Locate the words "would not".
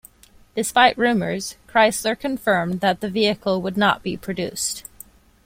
3.61-4.01